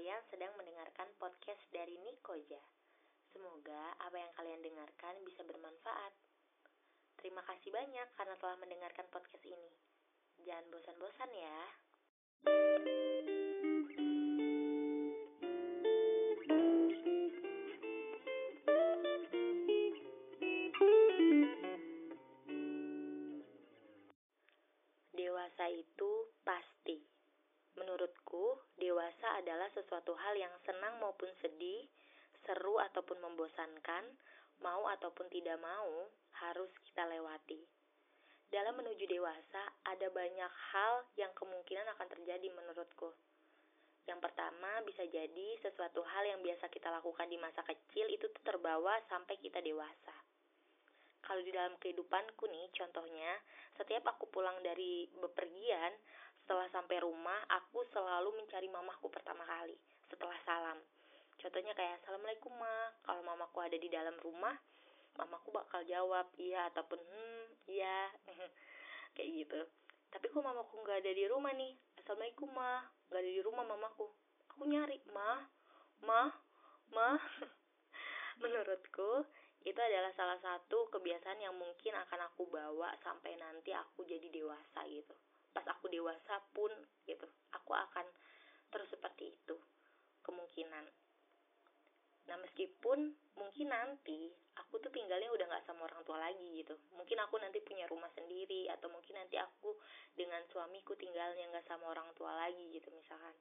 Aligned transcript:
kalian 0.00 0.24
sedang 0.32 0.56
mendengarkan 0.56 1.12
podcast 1.20 1.60
dari 1.76 1.92
Nikoja. 2.00 2.56
Semoga 3.36 3.92
apa 4.00 4.16
yang 4.16 4.32
kalian 4.32 4.64
dengarkan 4.64 5.20
bisa 5.28 5.44
bermanfaat. 5.44 6.16
Terima 7.20 7.44
kasih 7.44 7.68
banyak 7.68 8.08
karena 8.16 8.32
telah 8.40 8.56
mendengarkan 8.56 9.04
podcast 9.12 9.44
ini. 9.44 9.68
Jangan 10.40 10.72
bosan-bosan 10.72 11.30
ya. 11.36 11.60
Dewasa 25.12 25.68
itu 25.68 26.32
pasti. 26.40 27.04
Menurutku, 27.76 28.64
adalah 29.38 29.70
sesuatu 29.70 30.16
hal 30.18 30.34
yang 30.34 30.50
senang 30.66 30.98
maupun 30.98 31.30
sedih, 31.38 31.86
seru 32.42 32.80
ataupun 32.80 33.20
membosankan, 33.22 34.04
mau 34.64 34.88
ataupun 34.90 35.28
tidak 35.30 35.60
mau, 35.60 36.08
harus 36.42 36.70
kita 36.88 37.06
lewati. 37.06 37.60
Dalam 38.50 38.74
menuju 38.82 39.06
dewasa, 39.06 39.62
ada 39.86 40.10
banyak 40.10 40.52
hal 40.74 41.06
yang 41.14 41.30
kemungkinan 41.38 41.86
akan 41.94 42.08
terjadi 42.10 42.50
menurutku. 42.50 43.14
Yang 44.10 44.26
pertama, 44.26 44.82
bisa 44.82 45.06
jadi 45.06 45.48
sesuatu 45.62 46.02
hal 46.02 46.26
yang 46.26 46.40
biasa 46.42 46.66
kita 46.66 46.90
lakukan 46.90 47.30
di 47.30 47.38
masa 47.38 47.62
kecil 47.62 48.10
itu 48.10 48.26
terbawa 48.42 48.98
sampai 49.06 49.38
kita 49.38 49.62
dewasa. 49.62 50.16
Kalau 51.22 51.46
di 51.46 51.54
dalam 51.54 51.78
kehidupanku 51.78 52.50
nih, 52.50 52.74
contohnya, 52.74 53.38
setiap 53.78 54.02
aku 54.10 54.26
pulang 54.34 54.58
dari 54.66 55.06
bepergian, 55.14 55.94
setelah 56.50 56.66
sampai 56.74 56.98
rumah, 56.98 57.46
aku 57.46 57.86
selalu 57.94 58.34
mencari 58.34 58.66
mamaku 58.66 59.06
pertama 59.06 59.46
kali, 59.46 59.78
setelah 60.10 60.34
salam. 60.42 60.82
Contohnya 61.38 61.70
kayak, 61.78 62.02
Assalamualaikum 62.02 62.50
ma, 62.50 62.90
kalau 63.06 63.22
mamaku 63.22 63.62
ada 63.62 63.78
di 63.78 63.86
dalam 63.86 64.18
rumah, 64.18 64.58
mamaku 65.14 65.54
bakal 65.54 65.78
jawab 65.86 66.26
iya 66.42 66.66
ataupun 66.74 66.98
hmm 66.98 67.70
iya. 67.70 68.10
Kayak 69.14 69.30
gitu. 69.30 69.60
Tapi 70.10 70.26
kok 70.26 70.42
mamaku 70.42 70.74
nggak 70.82 71.06
ada 71.06 71.12
di 71.14 71.22
rumah 71.30 71.54
nih? 71.54 71.70
Assalamualaikum 72.02 72.50
ma. 72.50 72.82
Nggak 73.06 73.22
ada 73.22 73.30
di 73.30 73.42
rumah 73.46 73.64
mamaku 73.70 74.10
aku 74.50 74.66
nyari 74.66 74.98
ma 75.14 75.46
ma 76.02 76.34
ma. 76.90 77.14
Menurutku 78.42 79.22
itu 79.62 79.78
adalah 79.78 80.10
salah 80.18 80.42
satu 80.42 80.90
kebiasaan 80.90 81.46
yang 81.46 81.54
mungkin 81.54 81.94
akan 81.94 82.26
aku 82.26 82.50
bawa 82.50 82.90
sampai 83.06 83.38
nanti 83.38 83.70
aku 83.70 84.02
jadi 84.02 84.26
dewasa 84.34 84.82
gitu 84.90 85.14
pas 85.50 85.66
aku 85.66 85.90
dewasa 85.90 86.38
pun 86.54 86.70
gitu 87.06 87.26
aku 87.50 87.72
akan 87.74 88.06
terus 88.70 88.86
seperti 88.90 89.34
itu 89.34 89.56
kemungkinan 90.22 90.86
Nah 92.30 92.38
meskipun 92.38 93.10
mungkin 93.34 93.66
nanti 93.74 94.30
aku 94.54 94.78
tuh 94.78 94.94
tinggalnya 94.94 95.26
udah 95.34 95.50
gak 95.50 95.66
sama 95.66 95.90
orang 95.90 96.06
tua 96.06 96.22
lagi 96.22 96.62
gitu. 96.62 96.78
Mungkin 96.94 97.18
aku 97.26 97.42
nanti 97.42 97.58
punya 97.58 97.90
rumah 97.90 98.06
sendiri 98.14 98.70
atau 98.70 98.86
mungkin 98.86 99.18
nanti 99.18 99.34
aku 99.34 99.74
dengan 100.14 100.38
suamiku 100.46 100.94
tinggalnya 100.94 101.50
gak 101.50 101.66
sama 101.66 101.90
orang 101.90 102.06
tua 102.14 102.30
lagi 102.38 102.70
gitu 102.70 102.86
misalkan. 102.94 103.34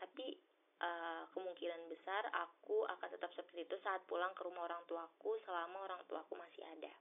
Tapi 0.00 0.32
uh, 0.80 1.28
kemungkinan 1.36 1.92
besar 1.92 2.24
aku 2.32 2.88
akan 2.88 3.08
tetap 3.12 3.36
seperti 3.36 3.68
itu 3.68 3.76
saat 3.84 4.00
pulang 4.08 4.32
ke 4.32 4.48
rumah 4.48 4.64
orang 4.64 4.80
tuaku 4.88 5.36
selama 5.44 5.84
orang 5.84 6.00
tuaku 6.08 6.40
masih 6.40 6.64
ada. 6.64 6.92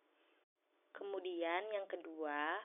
Kemudian 0.91 1.71
yang 1.71 1.87
kedua, 1.87 2.59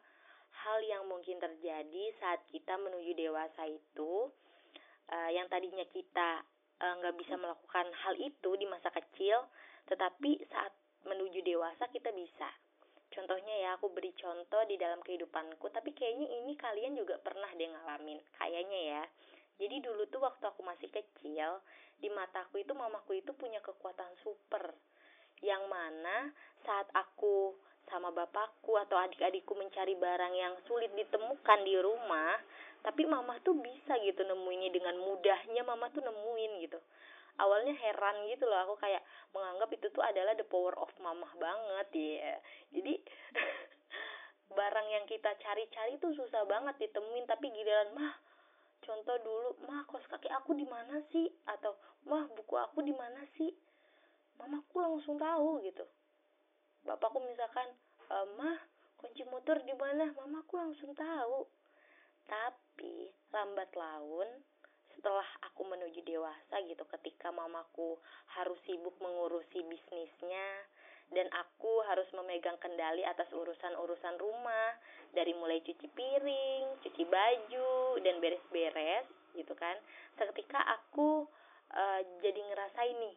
hal 0.51 0.79
yang 0.85 1.07
mungkin 1.07 1.39
terjadi 1.39 2.05
saat 2.19 2.45
kita 2.51 2.77
menuju 2.77 3.17
dewasa 3.17 3.65
itu 3.67 4.29
uh, 5.09 5.31
yang 5.31 5.47
tadinya 5.47 5.87
kita 5.89 6.45
Eh, 6.81 6.95
nggak 6.97 7.13
uh, 7.13 7.19
bisa 7.21 7.37
melakukan 7.37 7.93
hal 7.93 8.17
itu 8.17 8.57
di 8.57 8.65
masa 8.65 8.89
kecil, 8.89 9.45
tetapi 9.85 10.41
saat 10.49 10.73
menuju 11.05 11.45
dewasa 11.45 11.85
kita 11.93 12.09
bisa. 12.09 12.49
Contohnya 13.13 13.53
ya, 13.53 13.71
aku 13.77 13.93
beri 13.93 14.17
contoh 14.17 14.65
di 14.65 14.81
dalam 14.81 15.05
kehidupanku, 15.05 15.69
tapi 15.77 15.93
kayaknya 15.93 16.41
ini 16.41 16.57
kalian 16.57 16.97
juga 16.97 17.21
pernah 17.21 17.53
deh 17.53 17.69
ngalamin. 17.69 18.17
Kayaknya 18.33 18.81
ya. 18.97 19.03
Jadi 19.61 19.77
dulu 19.85 20.09
tuh 20.09 20.25
waktu 20.25 20.41
aku 20.41 20.65
masih 20.65 20.89
kecil, 20.89 21.61
di 22.01 22.09
mataku 22.09 22.65
itu 22.65 22.73
mamaku 22.73 23.21
itu 23.21 23.37
punya 23.37 23.61
kekuatan 23.61 24.17
super. 24.25 24.73
Yang 25.45 25.69
mana 25.69 26.33
saat 26.65 26.89
aku 26.97 27.61
sama 27.89 28.13
bapakku 28.13 28.77
atau 28.77 28.97
adik-adikku 29.01 29.57
mencari 29.57 29.97
barang 29.97 30.35
yang 30.37 30.55
sulit 30.69 30.93
ditemukan 30.93 31.61
di 31.65 31.75
rumah, 31.81 32.37
tapi 32.85 33.09
mama 33.09 33.37
tuh 33.41 33.57
bisa 33.57 33.97
gitu 34.05 34.25
nemuinnya 34.25 34.71
dengan 34.73 34.97
mudahnya 35.01 35.63
mama 35.65 35.89
tuh 35.91 36.05
nemuin 36.05 36.53
gitu. 36.65 36.79
Awalnya 37.41 37.73
heran 37.73 38.29
gitu 38.29 38.45
loh 38.45 38.69
aku 38.69 38.75
kayak 38.85 39.01
menganggap 39.33 39.73
itu 39.73 39.87
tuh 39.91 40.05
adalah 40.05 40.37
the 40.37 40.45
power 40.45 40.77
of 40.77 40.93
mama 41.01 41.29
banget 41.41 41.89
ya. 41.97 42.37
Jadi 42.77 42.95
barang 44.59 44.89
yang 44.93 45.05
kita 45.09 45.33
cari-cari 45.41 45.97
tuh 46.03 46.13
susah 46.13 46.45
banget 46.45 46.77
ditemuin 46.77 47.25
tapi 47.25 47.49
giliran 47.49 47.97
mah 47.97 48.13
contoh 48.85 49.17
dulu 49.23 49.51
mah 49.71 49.87
kos 49.89 50.05
kaki 50.09 50.29
aku 50.29 50.53
di 50.53 50.69
mana 50.69 51.01
sih? 51.09 51.33
Atau 51.49 51.75
mah 52.05 52.29
buku 52.33 52.55
aku 52.61 52.85
di 52.85 52.93
mana 52.93 53.25
sih? 53.41 53.51
Mamaku 54.37 54.81
langsung 54.81 55.21
tahu 55.21 55.65
gitu 55.65 55.85
bapakku 56.85 57.21
misalkan 57.25 57.69
e, 58.09 58.17
mah 58.37 58.59
kunci 59.01 59.25
motor 59.29 59.61
di 59.65 59.75
mana 59.77 60.13
mamaku 60.17 60.61
langsung 60.61 60.93
tahu 60.93 61.49
tapi 62.29 63.11
lambat 63.33 63.73
laun 63.75 64.29
setelah 64.95 65.25
aku 65.49 65.65
menuju 65.65 66.05
dewasa 66.05 66.61
gitu 66.69 66.85
ketika 66.99 67.33
mamaku 67.33 67.97
harus 68.37 68.61
sibuk 68.69 68.93
mengurusi 69.01 69.65
bisnisnya 69.65 70.69
dan 71.11 71.27
aku 71.35 71.83
harus 71.91 72.07
memegang 72.15 72.55
kendali 72.63 73.03
atas 73.03 73.27
urusan-urusan 73.35 74.15
rumah 74.23 74.79
dari 75.11 75.35
mulai 75.35 75.59
cuci 75.59 75.91
piring, 75.91 76.79
cuci 76.87 77.03
baju 77.03 77.99
dan 77.99 78.23
beres-beres 78.23 79.07
gitu 79.35 79.51
kan. 79.59 79.75
Seketika 80.15 80.63
aku 80.63 81.27
uh, 81.75 82.01
jadi 82.23 82.41
ngerasain 82.47 82.95
nih 82.95 83.17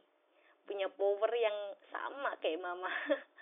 punya 0.65 0.89
power 0.89 1.29
yang 1.37 1.57
sama 1.93 2.33
kayak 2.41 2.65
mama. 2.65 2.89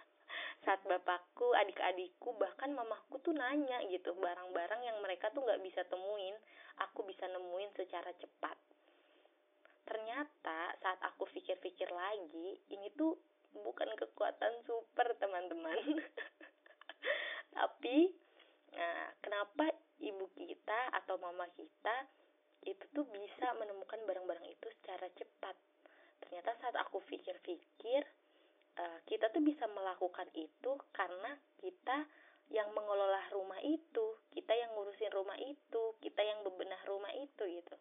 saat 0.62 0.82
bapakku, 0.86 1.58
adik-adikku, 1.58 2.38
bahkan 2.38 2.70
mamaku 2.70 3.18
tuh 3.26 3.34
nanya 3.34 3.82
gitu 3.90 4.14
barang-barang 4.14 4.82
yang 4.86 4.98
mereka 5.02 5.34
tuh 5.34 5.42
nggak 5.42 5.62
bisa 5.66 5.82
temuin, 5.90 6.38
aku 6.78 7.02
bisa 7.06 7.26
nemuin 7.26 7.74
secara 7.74 8.14
cepat. 8.22 8.58
Ternyata 9.90 10.78
saat 10.78 11.00
aku 11.02 11.26
pikir-pikir 11.34 11.90
lagi, 11.90 12.62
ini 12.70 12.94
tuh 12.94 13.18
bukan 13.58 13.90
kekuatan 13.98 14.62
super 14.64 15.18
teman-teman. 15.18 15.76
Tapi, 17.58 18.14
nah 18.78 19.12
kenapa 19.20 19.68
ibu 20.00 20.30
kita 20.38 20.94
atau 21.02 21.18
mama 21.18 21.50
kita 21.58 22.08
itu 22.62 22.86
tuh 22.94 23.04
bisa 23.10 23.52
menemukan 23.58 23.98
barang-barang 24.06 24.46
itu 24.46 24.68
secara 24.82 25.10
cepat? 25.18 25.58
Ternyata 26.22 26.54
saat 26.62 26.78
aku 26.78 27.02
pikir-pikir, 27.10 28.06
uh, 28.78 29.00
kita 29.08 29.32
tuh 29.34 29.44
bisa 29.44 29.68
melakukan 29.72 30.28
itu 30.38 30.72
karena 30.96 31.36
kita 31.60 32.06
yang 32.52 32.68
mengelola 32.76 33.24
rumah 33.32 33.60
itu, 33.64 34.20
kita 34.36 34.52
yang 34.52 34.76
ngurusin 34.76 35.12
rumah 35.16 35.40
itu, 35.40 35.84
kita 36.04 36.20
yang 36.20 36.44
bebenah 36.44 36.84
rumah 36.84 37.12
itu 37.16 37.48
gitu. 37.48 37.76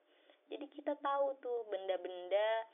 Jadi 0.51 0.67
kita 0.71 0.95
tahu 0.99 1.35
tuh 1.43 1.67
benda-benda 1.71 2.67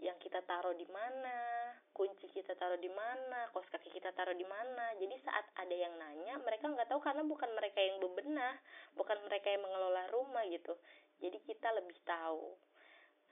yang 0.00 0.16
kita 0.16 0.40
taruh 0.44 0.72
di 0.72 0.88
mana, 0.88 1.72
kunci 1.92 2.28
kita 2.32 2.56
taruh 2.56 2.80
di 2.80 2.88
mana, 2.88 3.48
kos 3.52 3.68
kaki 3.68 3.92
kita 3.92 4.12
taruh 4.16 4.32
di 4.32 4.44
mana. 4.48 4.96
Jadi 4.96 5.16
saat 5.20 5.44
ada 5.56 5.76
yang 5.76 5.92
nanya, 6.00 6.40
mereka 6.40 6.68
nggak 6.68 6.88
tahu 6.88 7.00
karena 7.04 7.24
bukan 7.24 7.52
mereka 7.52 7.80
yang 7.80 8.00
bebenah, 8.00 8.56
bukan 8.96 9.20
mereka 9.28 9.52
yang 9.52 9.64
mengelola 9.64 10.08
rumah 10.12 10.44
gitu. 10.48 10.72
Jadi 11.20 11.36
kita 11.44 11.68
lebih 11.76 11.96
tahu. 12.08 12.56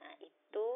Nah 0.01 0.13
itu 0.21 0.67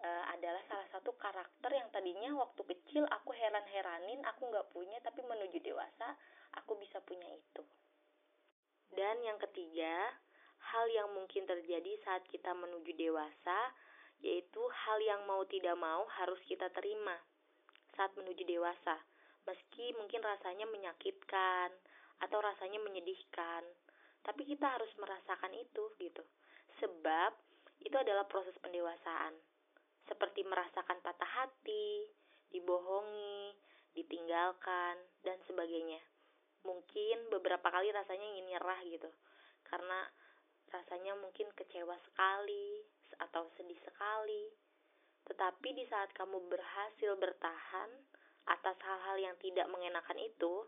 uh, 0.00 0.24
adalah 0.32 0.60
salah 0.68 0.88
satu 0.92 1.12
karakter 1.20 1.70
yang 1.72 1.88
tadinya 1.92 2.32
waktu 2.40 2.62
kecil 2.64 3.04
aku 3.12 3.36
heran-heranin 3.36 4.24
aku 4.24 4.48
nggak 4.48 4.68
punya 4.72 4.96
tapi 5.04 5.20
menuju 5.24 5.60
dewasa 5.60 6.16
aku 6.56 6.76
bisa 6.80 6.98
punya 7.04 7.28
itu. 7.28 7.62
Dan 8.90 9.22
yang 9.22 9.38
ketiga 9.38 10.10
hal 10.72 10.84
yang 10.90 11.08
mungkin 11.14 11.46
terjadi 11.46 11.96
saat 12.04 12.26
kita 12.28 12.52
menuju 12.56 12.92
dewasa 12.96 13.72
yaitu 14.20 14.60
hal 14.84 15.00
yang 15.00 15.24
mau 15.24 15.40
tidak 15.48 15.76
mau 15.80 16.04
harus 16.20 16.40
kita 16.44 16.68
terima 16.76 17.16
saat 17.96 18.12
menuju 18.16 18.44
dewasa. 18.44 19.00
Meski 19.48 19.96
mungkin 19.96 20.20
rasanya 20.20 20.68
menyakitkan 20.68 21.72
atau 22.20 22.38
rasanya 22.44 22.80
menyedihkan 22.84 23.64
tapi 24.20 24.44
kita 24.44 24.68
harus 24.68 24.92
merasakan 25.00 25.56
itu 25.56 25.84
gitu. 25.96 26.20
Sebab 26.84 27.32
itu 27.80 27.96
adalah 27.96 28.28
proses 28.28 28.52
pendewasaan 28.60 29.32
seperti 30.10 30.42
merasakan 30.42 30.98
patah 31.06 31.30
hati, 31.38 32.10
dibohongi, 32.50 33.54
ditinggalkan, 33.94 34.98
dan 35.22 35.38
sebagainya. 35.46 36.02
Mungkin 36.66 37.30
beberapa 37.30 37.70
kali 37.70 37.94
rasanya 37.94 38.26
ingin 38.26 38.50
nyerah 38.50 38.80
gitu, 38.82 39.06
karena 39.70 40.10
rasanya 40.74 41.14
mungkin 41.14 41.46
kecewa 41.54 41.94
sekali, 42.10 42.82
atau 43.22 43.46
sedih 43.54 43.78
sekali. 43.86 44.50
Tetapi 45.30 45.68
di 45.78 45.86
saat 45.86 46.10
kamu 46.18 46.50
berhasil 46.50 47.14
bertahan 47.14 47.90
atas 48.50 48.76
hal-hal 48.82 49.16
yang 49.22 49.36
tidak 49.38 49.70
mengenakan 49.70 50.18
itu, 50.18 50.66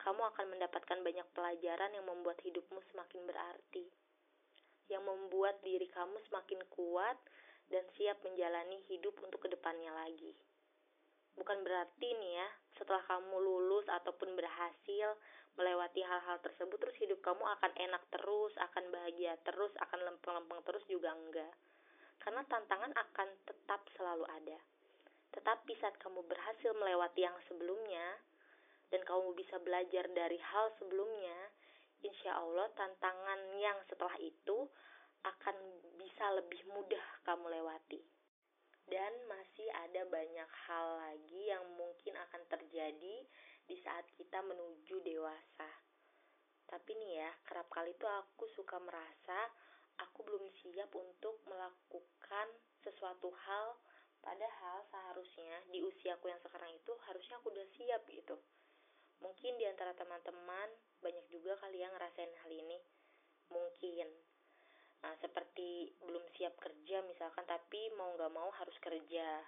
kamu 0.00 0.32
akan 0.32 0.46
mendapatkan 0.48 0.98
banyak 1.04 1.28
pelajaran 1.36 1.92
yang 1.92 2.08
membuat 2.08 2.40
hidupmu 2.42 2.80
semakin 2.90 3.22
berarti, 3.28 3.86
yang 4.90 5.04
membuat 5.06 5.60
diri 5.62 5.86
kamu 5.92 6.18
semakin 6.26 6.60
kuat 6.72 7.20
dan 7.72 7.84
siap 7.96 8.20
menjalani 8.20 8.76
hidup 8.92 9.16
untuk 9.24 9.40
ke 9.40 9.48
depannya 9.48 9.90
lagi. 9.96 10.36
Bukan 11.32 11.64
berarti 11.64 12.12
nih 12.12 12.32
ya, 12.44 12.48
setelah 12.76 13.00
kamu 13.08 13.40
lulus 13.40 13.88
ataupun 13.88 14.36
berhasil 14.36 15.16
melewati 15.56 16.04
hal-hal 16.04 16.36
tersebut, 16.44 16.76
terus 16.76 16.96
hidup 17.00 17.24
kamu 17.24 17.40
akan 17.40 17.72
enak 17.80 18.04
terus, 18.12 18.52
akan 18.60 18.84
bahagia 18.92 19.40
terus, 19.40 19.72
akan 19.80 20.12
lempeng-lempeng 20.12 20.60
terus 20.68 20.84
juga 20.86 21.16
enggak 21.16 21.56
karena 22.22 22.46
tantangan 22.46 22.94
akan 22.94 23.28
tetap 23.42 23.82
selalu 23.98 24.24
ada. 24.30 24.58
Tetapi 25.34 25.72
saat 25.82 25.98
kamu 25.98 26.22
berhasil 26.30 26.70
melewati 26.78 27.26
yang 27.26 27.34
sebelumnya, 27.50 28.22
dan 28.94 29.02
kamu 29.02 29.34
bisa 29.34 29.58
belajar 29.58 30.06
dari 30.14 30.38
hal 30.38 30.70
sebelumnya, 30.78 31.50
insya 32.06 32.38
Allah 32.38 32.70
tantangan 32.78 33.40
yang 33.58 33.78
setelah 33.90 34.14
itu 34.22 34.70
akan 35.22 35.56
bisa 35.98 36.30
lebih 36.34 36.62
mudah 36.70 37.06
kamu 37.22 37.50
lewati. 37.58 38.02
Dan 38.86 39.12
masih 39.30 39.68
ada 39.72 40.02
banyak 40.10 40.50
hal 40.66 40.86
lagi 40.98 41.48
yang 41.48 41.64
mungkin 41.78 42.18
akan 42.18 42.42
terjadi 42.50 43.16
di 43.66 43.76
saat 43.80 44.04
kita 44.18 44.42
menuju 44.42 45.00
dewasa. 45.06 45.70
Tapi 46.66 46.90
nih 46.98 47.22
ya, 47.22 47.30
kerap 47.46 47.70
kali 47.70 47.94
tuh 47.96 48.10
aku 48.10 48.50
suka 48.52 48.76
merasa 48.82 49.48
aku 50.00 50.24
belum 50.24 50.48
siap 50.62 50.90
untuk 50.96 51.38
melakukan 51.46 52.48
sesuatu 52.80 53.30
hal 53.46 53.76
padahal 54.22 54.86
seharusnya 54.88 55.66
di 55.70 55.82
usiaku 55.82 56.30
yang 56.30 56.40
sekarang 56.40 56.70
itu 56.74 56.92
harusnya 57.10 57.36
aku 57.42 57.50
udah 57.50 57.66
siap 57.74 58.02
gitu 58.08 58.38
mungkin 59.22 59.58
di 59.58 59.66
antara 59.66 59.94
teman-teman 59.94 60.70
banyak 61.02 61.26
juga 61.30 61.58
kali 61.58 61.82
yang 61.82 61.90
ngerasain 61.94 62.30
hal 62.42 62.50
ini 62.50 62.78
mungkin 63.50 64.08
nah, 65.02 65.14
seperti 65.18 65.90
belum 66.06 66.22
siap 66.38 66.54
kerja 66.62 67.02
misalkan 67.04 67.42
tapi 67.44 67.90
mau 67.98 68.14
nggak 68.14 68.32
mau 68.32 68.48
harus 68.54 68.74
kerja. 68.78 69.42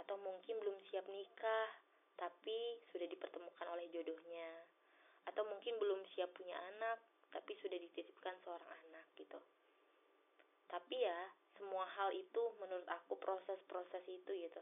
Atau 0.00 0.16
mungkin 0.20 0.60
belum 0.60 0.76
siap 0.88 1.06
nikah 1.08 1.68
tapi 2.16 2.80
sudah 2.90 3.04
dipertemukan 3.04 3.68
oleh 3.68 3.86
jodohnya. 3.92 4.50
Atau 5.28 5.44
mungkin 5.44 5.76
belum 5.76 6.00
siap 6.16 6.32
punya 6.32 6.56
anak 6.74 6.98
tapi 7.30 7.52
sudah 7.60 7.76
dititipkan 7.76 8.40
seorang 8.40 8.70
anak 8.88 9.06
gitu. 9.20 9.36
Tapi 10.66 10.96
ya 11.04 11.20
semua 11.56 11.84
hal 12.00 12.12
itu 12.12 12.42
menurut 12.60 12.88
aku 12.88 13.20
proses-proses 13.20 14.04
itu 14.08 14.30
gitu. 14.32 14.60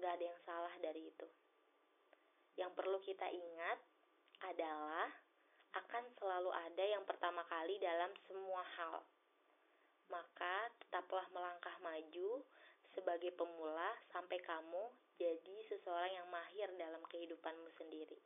Nggak 0.00 0.12
ada 0.16 0.24
yang 0.24 0.40
salah 0.48 0.74
dari 0.80 1.08
itu. 1.08 1.28
Yang 2.56 2.72
perlu 2.76 2.98
kita 3.00 3.28
ingat 3.28 3.78
adalah 4.42 5.08
akan 5.72 6.04
selalu 6.20 6.50
ada 6.52 6.84
yang 6.84 7.04
pertama 7.08 7.40
kali 7.48 7.80
dalam 7.80 8.12
semua 8.28 8.60
hal 8.76 9.00
maka 10.12 10.68
tetaplah 10.84 11.24
melangkah 11.32 11.72
maju 11.80 12.44
sebagai 12.92 13.32
pemula 13.32 13.96
sampai 14.12 14.36
kamu 14.44 14.92
jadi 15.16 15.56
seseorang 15.72 16.12
yang 16.12 16.28
mahir 16.28 16.68
dalam 16.76 17.00
kehidupanmu 17.08 17.72
sendiri. 17.80 18.20